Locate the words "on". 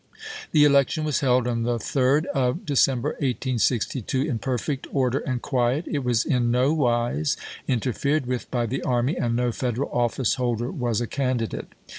1.47-1.61